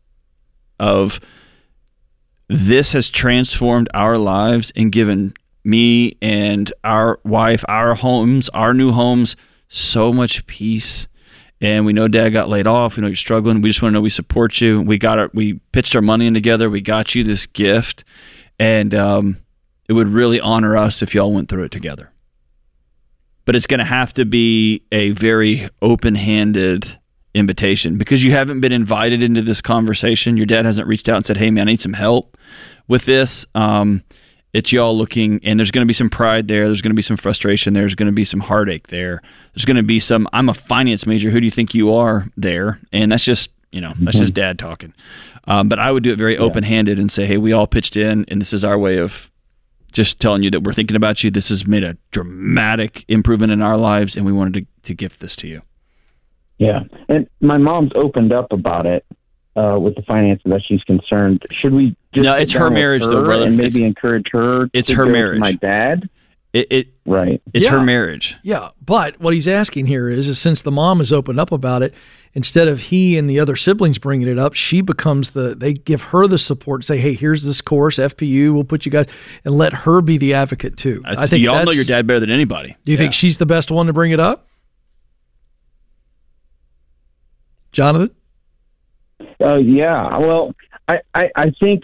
[0.80, 1.20] of
[2.48, 8.92] this has transformed our lives and given me and our wife, our homes, our new
[8.92, 9.36] homes,
[9.68, 11.08] so much peace.
[11.60, 12.96] And we know dad got laid off.
[12.96, 13.62] We know you're struggling.
[13.62, 14.82] We just want to know we support you.
[14.82, 16.70] We got our, we pitched our money in together.
[16.70, 18.04] We got you this gift.
[18.60, 19.38] And um,
[19.90, 22.12] it would really honor us if y'all went through it together
[23.48, 27.00] but it's going to have to be a very open-handed
[27.34, 30.36] invitation because you haven't been invited into this conversation.
[30.36, 32.38] Your dad hasn't reached out and said, "Hey, man, I need some help
[32.90, 34.04] with this." Um,
[34.52, 36.66] it's y'all looking, and there's going to be some pride there.
[36.66, 37.74] There's going to be some frustration.
[37.74, 39.22] There's going to be some heartache there.
[39.56, 40.28] There's going to be some.
[40.34, 41.30] I'm a finance major.
[41.30, 42.28] Who do you think you are?
[42.36, 44.94] There, and that's just you know that's just dad talking.
[45.46, 46.42] Um, but I would do it very yeah.
[46.42, 49.32] open-handed and say, "Hey, we all pitched in, and this is our way of
[49.98, 51.32] just telling you that we're thinking about you.
[51.32, 55.20] This has made a dramatic improvement in our lives, and we wanted to, to gift
[55.20, 55.64] this to you.
[56.60, 59.06] Yeah, and my mom's opened up about it
[59.56, 61.46] uh, with the finances that she's concerned.
[61.52, 61.98] Should we?
[62.14, 63.48] Just no, it's her marriage, her though, brother.
[63.48, 64.70] And maybe it's, encourage her.
[64.72, 65.40] It's her marriage.
[65.40, 66.08] my dad.
[66.54, 67.42] It, it right.
[67.54, 67.72] It's yeah.
[67.72, 68.36] her marriage.
[68.42, 71.84] Yeah, but what he's asking here is, is since the mom has opened up about
[71.84, 71.94] it,
[72.34, 75.56] instead of he and the other siblings bringing it up, she becomes the.
[75.56, 76.86] They give her the support.
[76.86, 78.54] Say, hey, here's this course, FPU.
[78.54, 79.08] We'll put you guys,
[79.44, 81.02] and let her be the advocate too.
[81.04, 82.76] That's, I think y'all know your dad better than anybody.
[82.86, 83.04] Do you yeah.
[83.04, 84.48] think she's the best one to bring it up,
[87.72, 88.12] Jonathan?
[89.42, 90.18] Uh, yeah.
[90.18, 90.56] Well,
[90.88, 91.84] I, I, I think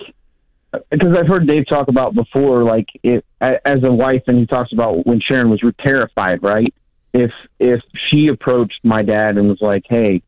[0.90, 4.74] because I've heard Dave talk about before, like it as a wife, and he talks
[4.74, 6.74] about when Sharon was terrified, right?
[7.14, 10.24] If if she approached my dad and was like, "Hey,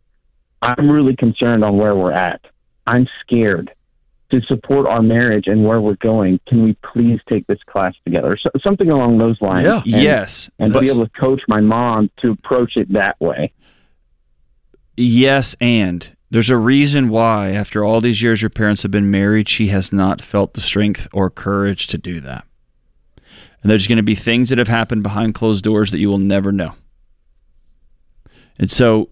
[0.62, 2.41] I'm really concerned on where we're at.
[2.86, 3.71] I'm scared
[4.31, 6.39] to support our marriage and where we're going.
[6.47, 9.65] Can we please take this class together?" So, something along those lines.
[9.65, 9.77] Yeah.
[9.77, 10.49] And, yes.
[10.60, 13.51] And but, be able to coach my mom to approach it that way.
[14.97, 19.47] Yes, and there's a reason why, after all these years your parents have been married,
[19.47, 22.45] she has not felt the strength or courage to do that.
[23.61, 26.19] And there's going to be things that have happened behind closed doors that you will
[26.19, 26.73] never know.
[28.57, 29.09] And so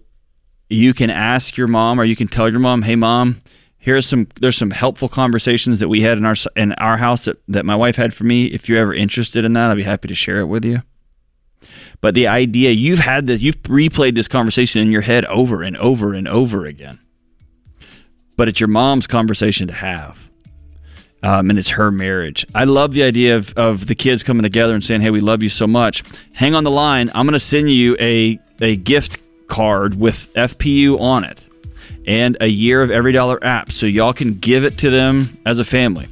[0.68, 3.40] you can ask your mom or you can tell your mom, "Hey mom,
[3.78, 7.38] here's some there's some helpful conversations that we had in our in our house that,
[7.48, 8.46] that my wife had for me.
[8.46, 10.82] If you're ever interested in that, I'd be happy to share it with you."
[12.00, 15.76] But the idea you've had this you've replayed this conversation in your head over and
[15.76, 17.00] over and over again
[18.36, 20.30] but it's your mom's conversation to have.
[21.22, 22.44] Um, and it's her marriage.
[22.54, 25.42] I love the idea of, of the kids coming together and saying, Hey, we love
[25.42, 26.02] you so much.
[26.34, 27.10] Hang on the line.
[27.14, 31.46] I'm going to send you a, a gift card with FPU on it
[32.06, 35.64] and a year of EveryDollar app, so y'all can give it to them as a
[35.64, 36.08] family.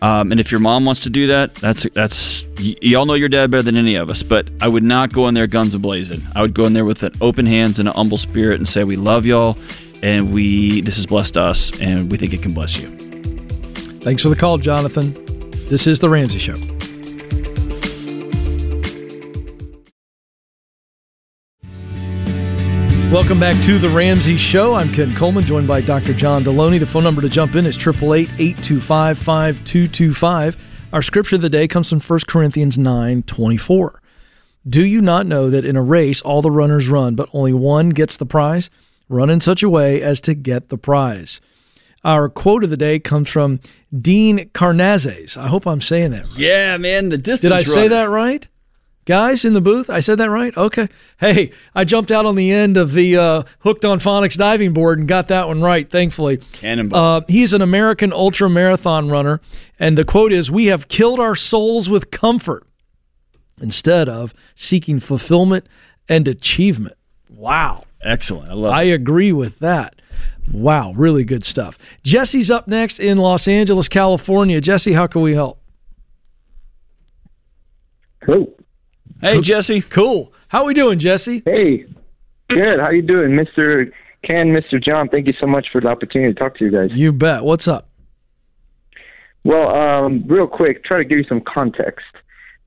[0.00, 3.30] Um, and if your mom wants to do that, that's that's y- y'all know your
[3.30, 4.22] dad better than any of us.
[4.22, 6.22] But I would not go in there guns a blazing.
[6.36, 8.84] I would go in there with an open hands and an humble spirit and say,
[8.84, 9.56] "We love y'all,
[10.04, 12.88] and we this has blessed us, and we think it can bless you.
[14.00, 15.14] Thanks for the call, Jonathan.
[15.70, 16.56] This is the Ramsey Show.
[23.10, 24.74] Welcome back to the Ramsey Show.
[24.74, 26.12] I'm Ken Coleman, joined by Dr.
[26.12, 26.78] John Delony.
[26.78, 30.56] The phone number to jump in is 888 825 5225.
[30.92, 34.02] Our scripture of the day comes from 1 Corinthians 9 24.
[34.68, 37.88] Do you not know that in a race all the runners run, but only one
[37.88, 38.68] gets the prize?
[39.14, 41.40] Run in such a way as to get the prize.
[42.02, 43.60] Our quote of the day comes from
[43.96, 45.36] Dean Karnazes.
[45.36, 46.36] I hope I'm saying that right.
[46.36, 47.42] Yeah, man, the distance.
[47.42, 47.82] Did I runner.
[47.82, 48.48] say that right?
[49.04, 50.56] Guys in the booth, I said that right?
[50.56, 50.88] Okay.
[51.20, 54.98] Hey, I jumped out on the end of the uh, Hooked on Phonics diving board
[54.98, 56.38] and got that one right, thankfully.
[56.52, 56.98] Cannonball.
[56.98, 59.40] Uh, he's an American ultra marathon runner.
[59.78, 62.66] And the quote is We have killed our souls with comfort
[63.60, 65.68] instead of seeking fulfillment
[66.08, 66.96] and achievement.
[67.28, 67.84] Wow.
[68.04, 68.50] Excellent.
[68.50, 68.92] I love I it.
[68.92, 69.96] agree with that.
[70.52, 71.78] Wow, really good stuff.
[72.02, 74.60] Jesse's up next in Los Angeles, California.
[74.60, 75.58] Jesse, how can we help?
[78.24, 78.54] Cool.
[79.20, 79.80] Hey, Jesse.
[79.80, 80.32] Cool.
[80.48, 81.42] How are we doing, Jesse?
[81.44, 81.86] Hey,
[82.50, 82.78] good.
[82.78, 83.90] How you doing, Mr.
[84.22, 84.82] Ken, Mr.
[84.82, 85.08] John?
[85.08, 86.92] Thank you so much for the opportunity to talk to you guys.
[86.92, 87.42] You bet.
[87.42, 87.88] What's up?
[89.44, 92.06] Well, um, real quick, try to give you some context.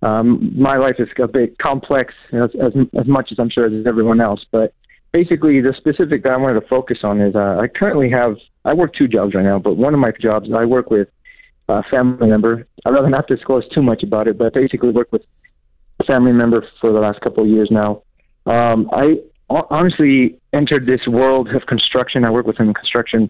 [0.03, 3.87] Um, my life is a bit complex as, as as much as I'm sure as
[3.87, 4.73] everyone else, but
[5.11, 8.73] basically the specific that I wanted to focus on is uh, I currently have I
[8.73, 11.07] work two jobs right now, but one of my jobs I work with
[11.69, 12.67] a family member.
[12.85, 15.23] I'd rather not disclose too much about it, but basically work with
[15.99, 18.03] a family member for the last couple of years now.
[18.45, 19.17] Um, I
[19.49, 22.23] honestly entered this world of construction.
[22.23, 23.29] I work with him in construction,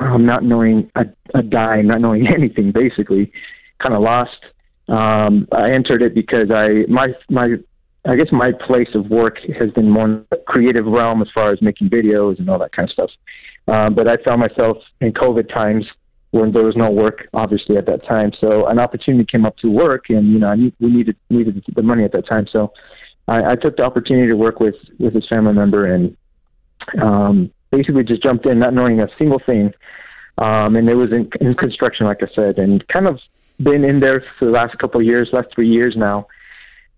[0.00, 3.32] um, not knowing a, a dime, not knowing anything, basically,
[3.78, 4.38] kind of lost.
[4.88, 7.56] Um, I entered it because I my my
[8.06, 11.52] I guess my place of work has been more in the creative realm as far
[11.52, 13.10] as making videos and all that kind of stuff.
[13.66, 15.84] Um, but I found myself in COVID times
[16.30, 18.32] when there was no work, obviously at that time.
[18.40, 21.62] So an opportunity came up to work, and you know I need, we needed needed
[21.74, 22.46] the money at that time.
[22.50, 22.72] So
[23.26, 26.16] I, I took the opportunity to work with with his family member and
[27.00, 29.72] um, basically just jumped in, not knowing a single thing.
[30.38, 33.18] Um, and it was in, in construction, like I said, and kind of
[33.60, 36.28] been in there for the last couple of years, last three years now.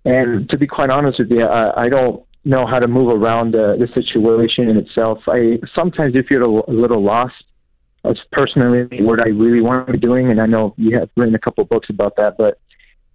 [0.05, 3.55] And to be quite honest with you, I, I don't know how to move around
[3.55, 5.19] uh, the situation in itself.
[5.29, 7.35] I sometimes do feel a, a little lost
[8.05, 11.35] as personally what I really want to be doing, and I know you have written
[11.35, 12.59] a couple of books about that, but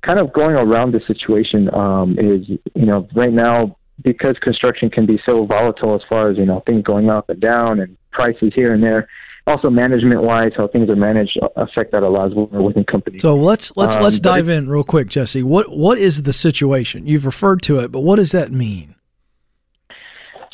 [0.04, 5.06] kind of going around the situation um, is, you know, right now because construction can
[5.06, 8.52] be so volatile as far as you know things going up and down and prices
[8.54, 9.08] here and there
[9.48, 13.22] also management wise how things are managed affect that a lot as well within companies
[13.22, 17.06] so let's let's Um, let's dive in real quick jesse what what is the situation
[17.06, 18.96] you've referred to it but what does that mean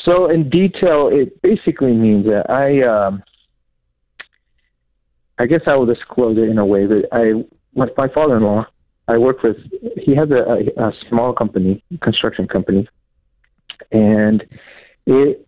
[0.03, 3.21] So, in detail, it basically means that I, um,
[5.37, 8.65] I guess I will disclose it in a way that I, with my father-in-law,
[9.07, 9.57] I work with.
[9.97, 12.87] He has a, a, a small company, construction company,
[13.91, 14.43] and
[15.05, 15.45] it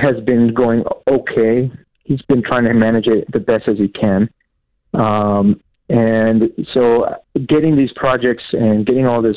[0.00, 1.70] has been going okay.
[2.08, 4.30] He's been trying to manage it the best as he can.
[4.94, 7.14] Um, and so
[7.46, 9.36] getting these projects and getting all this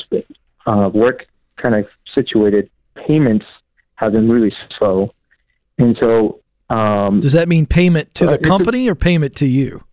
[0.65, 3.45] uh, work kind of situated, payments
[3.95, 5.13] have been really slow.
[5.77, 9.83] And so um, does that mean payment to Uh, the company or payment to you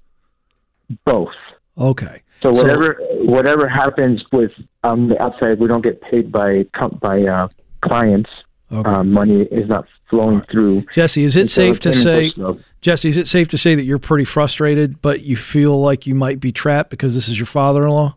[1.05, 1.35] both.
[1.77, 2.99] okay So whatever
[3.37, 4.53] whatever happens with
[4.85, 6.65] um, the outside, we don't get paid by
[7.01, 7.49] by uh,
[7.83, 8.31] clients.
[8.71, 8.89] Okay.
[8.89, 10.85] Um, money is not flowing through.
[10.93, 12.59] jesse is it And so safe to say slow.
[12.81, 16.15] Jesse is it safe to say that you're pretty frustrated but you feel like you
[16.15, 18.15] might be trapped because this is your father-in-law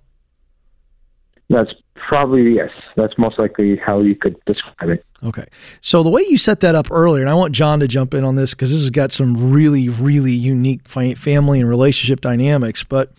[1.50, 1.71] That's
[2.08, 2.71] probably yes.
[2.95, 5.06] That's most likely how you could describe it.
[5.24, 5.45] Okay.
[5.82, 8.24] So the way you set that up earlier, and I want John to jump in
[8.24, 12.84] on this because this has got some really, really unique family and relationship dynamics.
[12.84, 13.13] But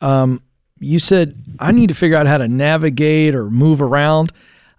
[0.00, 0.42] um,
[0.78, 4.32] you said I need to figure out how to navigate or move around.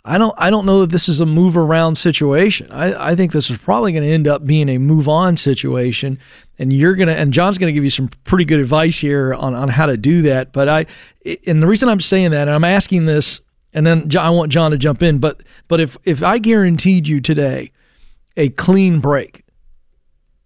[0.06, 0.34] I don't.
[0.38, 2.72] I don't know that this is a move around situation.
[2.72, 6.20] I, I think this is probably going to end up being a move on situation,
[6.58, 7.12] and you're gonna.
[7.12, 9.98] And John's going to give you some pretty good advice here on on how to
[9.98, 10.54] do that.
[10.54, 10.86] But I,
[11.46, 13.42] and the reason I'm saying that, and I'm asking this
[13.74, 15.20] and then I want John to jump in.
[15.20, 17.72] But but if if I guaranteed you today
[18.36, 19.44] a clean break,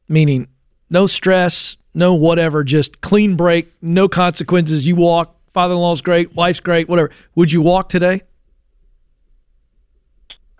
[0.07, 0.47] meaning
[0.89, 4.85] no stress, no whatever, just clean break, no consequences.
[4.85, 5.35] You walk.
[5.53, 7.11] Father-in-law's great, wife's great, whatever.
[7.35, 8.23] Would you walk today?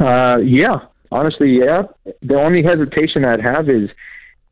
[0.03, 0.79] Uh, yeah,
[1.11, 1.83] honestly, yeah.
[2.21, 3.89] The only hesitation I'd have is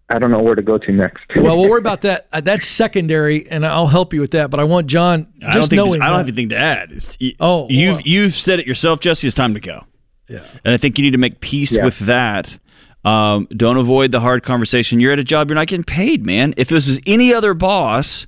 [0.10, 1.24] I don't know where to go to next.
[1.36, 2.28] Well, we'll worry about that.
[2.34, 4.50] Uh, That's secondary, and I'll help you with that.
[4.50, 5.28] But I want John.
[5.40, 6.92] Just I don't think knowing I don't have anything to add.
[6.92, 8.02] It's, you, Oh, you've well.
[8.06, 9.28] you've said it yourself, Jesse.
[9.28, 9.86] It's time to go.
[10.28, 10.44] Yeah.
[10.66, 11.86] And I think you need to make peace Yeah.
[11.86, 12.58] with that.
[13.04, 15.00] Um, don't avoid the hard conversation.
[15.00, 16.54] You're at a job you're not getting paid, man.
[16.56, 18.28] If this was any other boss,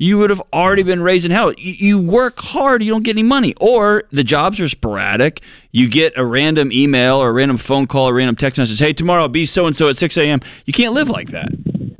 [0.00, 1.52] you would have already been raising hell.
[1.58, 5.42] You, you work hard, you don't get any money, or the jobs are sporadic.
[5.72, 8.78] You get a random email or a random phone call or random text message.
[8.78, 10.40] Hey, tomorrow be so and so at 6 a.m.
[10.64, 11.50] You can't live like that.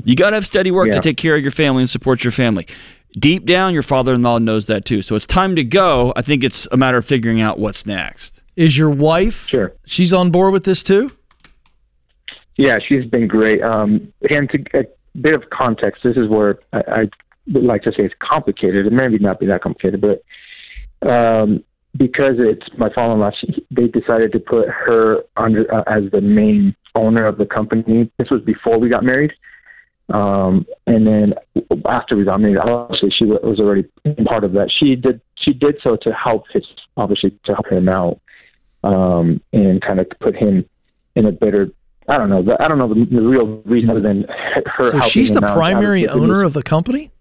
[0.03, 2.33] You got to have steady work to take care of your family and support your
[2.33, 2.67] family.
[3.13, 5.03] Deep down, your father-in-law knows that too.
[5.03, 6.15] So it's time to go.
[6.17, 8.41] I think it's a matter of figuring out what's next.
[8.57, 9.47] Is your wife?
[9.47, 9.75] Sure.
[9.85, 11.11] She's on board with this too.
[12.57, 13.63] Yeah, she's been great.
[13.63, 14.85] Um, and to a
[15.21, 17.13] bit of context, this is where I, I would
[17.47, 18.87] like to say it's complicated.
[18.87, 20.23] It maybe not be that complicated, but
[21.09, 21.65] um,
[21.97, 26.75] because it's my father-in-law, she, they decided to put her under uh, as the main
[26.95, 28.11] owner of the company.
[28.19, 29.33] This was before we got married.
[30.13, 31.35] Um, and then
[31.89, 33.85] after we got married, obviously she was already
[34.27, 34.71] part of that.
[34.79, 36.65] She did she did so to help his
[36.97, 38.21] obviously to help him out
[38.83, 40.69] um, and kind of put him
[41.15, 41.71] in a better.
[42.09, 42.43] I don't know.
[42.43, 44.27] the- I don't know the, the real reason other than
[44.67, 44.91] her.
[44.91, 47.13] So she's the primary owner of the company.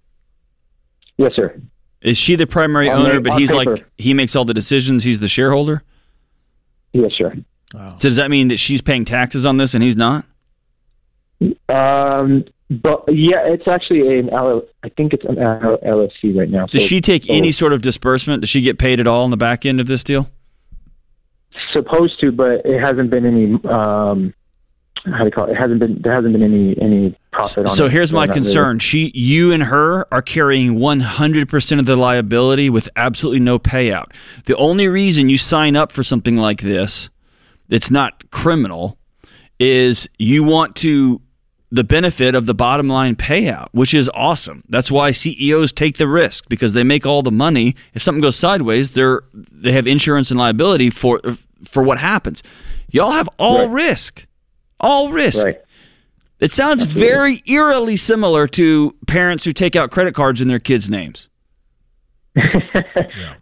[1.19, 1.61] Yes, sir.
[2.01, 3.75] Is she the primary On owner, the- but he's paper.
[3.75, 5.03] like he makes all the decisions.
[5.03, 5.83] He's the shareholder.
[6.93, 7.35] Yes, sir.
[7.73, 10.25] So does that mean that she's paying taxes on this and he's not?
[11.69, 14.63] Um, but yeah, it's actually an L.
[14.83, 16.65] I think it's an L- LLC right now.
[16.67, 18.41] Does So- she take so any sort of disbursement?
[18.41, 20.29] Does she get paid at all on the back end of this deal?
[21.73, 23.53] supposed to, but it hasn't been any.
[23.69, 24.33] Um,
[25.05, 25.51] how do you call it?
[25.51, 25.99] It hasn't been.
[26.01, 27.69] There hasn't been any any profit.
[27.69, 28.33] So here's my really.
[28.33, 28.79] concern.
[28.79, 34.11] She, you, and her are carrying 100% of the liability with absolutely no payout.
[34.45, 37.09] The only reason you sign up for something like this,
[37.69, 38.97] it's not criminal,
[39.59, 41.21] is you want to
[41.71, 44.63] the benefit of the bottom line payout, which is awesome.
[44.69, 47.75] That's why CEOs take the risk because they make all the money.
[47.93, 51.21] If something goes sideways, they're they have insurance and liability for
[51.63, 52.41] for what happens.
[52.89, 53.69] Y'all have all Right.
[53.69, 54.25] risk.
[54.79, 55.43] All risk.
[55.43, 55.59] Right.
[56.39, 60.89] It sounds very eerily similar to parents who take out credit cards in their kids'
[60.89, 61.29] names.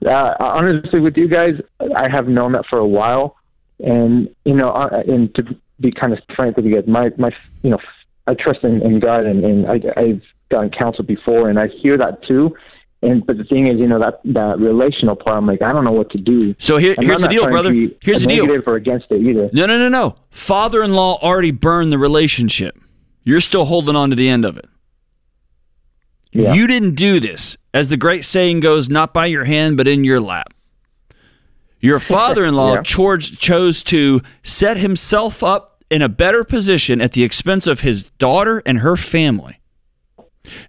[0.05, 1.55] Uh, honestly, with you guys,
[1.97, 3.35] I have known that for a while,
[3.79, 5.43] and you know, uh, and to
[5.81, 7.31] be kind of frank with you guys, my my,
[7.61, 7.79] you know,
[8.25, 11.97] I trust in, in God, and, and I, I've gotten counsel before, and I hear
[11.97, 12.55] that too.
[13.01, 15.83] And but the thing is, you know, that that relational part, I'm like, I don't
[15.83, 16.55] know what to do.
[16.57, 17.73] So here, here's the deal, brother.
[18.01, 18.45] Here's the deal.
[18.45, 19.49] negative or against it either.
[19.51, 20.15] No, no, no, no.
[20.29, 22.79] Father-in-law already burned the relationship.
[23.27, 24.69] You're still holding on to the end of it.
[26.31, 26.53] Yeah.
[26.53, 27.57] You didn't do this.
[27.73, 30.53] As the great saying goes, not by your hand, but in your lap.
[31.81, 32.81] Your father-in-law Yeah.
[32.83, 38.03] George chose to set himself up in a better position at the expense of his
[38.17, 39.59] daughter and her family.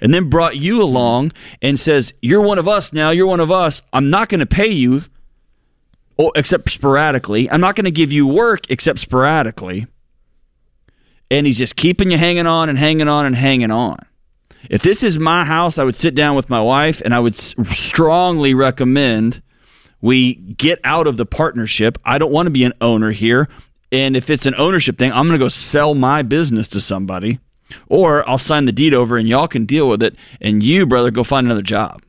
[0.00, 1.30] And then brought you along
[1.62, 3.10] and says, "You're one of us now.
[3.10, 3.82] You're one of us.
[3.92, 5.04] I'm not going to pay you
[6.16, 7.48] or except sporadically.
[7.48, 9.86] I'm not going to give you work except sporadically."
[11.30, 13.98] And he's just keeping you hanging on and hanging on and hanging on.
[14.70, 17.36] If this is my house, I would sit down with my wife and I would
[17.36, 19.42] strongly recommend
[20.00, 21.98] we get out of the partnership.
[22.04, 23.48] I don't want to be an owner here.
[23.90, 27.40] And if it's an ownership thing, I'm going to go sell my business to somebody
[27.88, 30.14] or I'll sign the deed over and y'all can deal with it.
[30.40, 32.02] And you, brother, go find another job.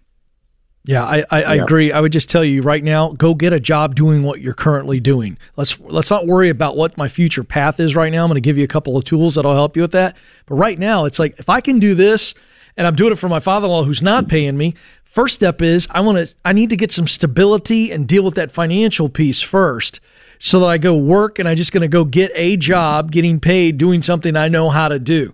[0.86, 1.64] Yeah, I, I, I Yeah.
[1.64, 1.92] agree.
[1.92, 5.00] I would just tell you right now, go get a job doing what you're currently
[5.00, 5.38] doing.
[5.56, 8.24] Let's let's not worry about what my future path is right now.
[8.24, 10.16] I'm going to give you a couple of tools that'll help you with that.
[10.46, 12.34] But right now, it's like if I can do this,
[12.78, 14.74] and I'm doing it for my father-in-law who's not paying me.
[15.04, 18.36] First step is I want to I need to get some stability and deal with
[18.36, 20.00] that financial piece first,
[20.40, 23.40] so that I go work and I'm just going to go get a job, getting
[23.40, 25.34] paid, doing something I know how to do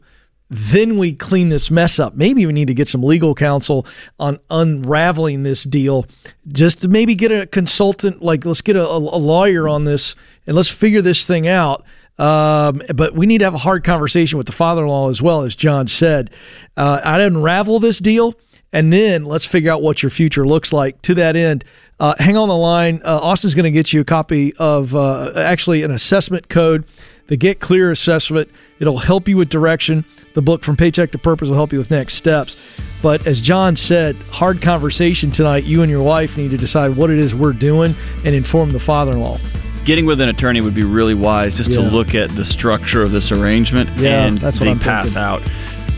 [0.49, 2.15] then we clean this mess up.
[2.15, 3.85] Maybe we need to get some legal counsel
[4.19, 6.05] on unraveling this deal.
[6.47, 10.15] Just to maybe get a consultant, like let's get a, a lawyer on this
[10.45, 11.83] and let's figure this thing out.
[12.17, 15.55] Um, but we need to have a hard conversation with the father-in-law as well, as
[15.55, 16.29] John said.
[16.77, 18.35] Uh, I'd unravel this deal,
[18.71, 21.01] and then let's figure out what your future looks like.
[21.03, 21.65] To that end,
[21.99, 23.01] uh, hang on the line.
[23.03, 26.85] Uh, Austin's going to get you a copy of uh, actually an assessment code,
[27.27, 28.49] the Get Clear assessment.
[28.79, 30.05] It'll help you with direction.
[30.33, 32.57] The book From Paycheck to Purpose will help you with next steps.
[33.01, 35.63] But as John said, hard conversation tonight.
[35.63, 37.95] You and your wife need to decide what it is we're doing
[38.25, 39.39] and inform the father-in-law.
[39.85, 43.11] Getting with an attorney would be really wise just to look at the structure of
[43.11, 45.21] this arrangement Yeah, and that's what the I'm path thinking.
[45.21, 45.43] out.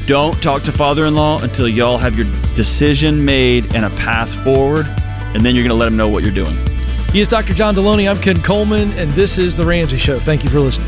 [0.08, 4.86] Don't talk to father-in-law until y'all have your decision made and a path forward,
[5.34, 6.56] and then you're going to let him know what you're doing.
[7.14, 7.54] He is Dr.
[7.54, 8.10] John Delony.
[8.10, 10.20] I'm Ken Coleman, and this is The Ramsey Show.
[10.20, 10.88] Thank you for listening.